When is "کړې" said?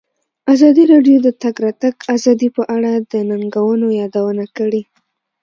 4.57-4.81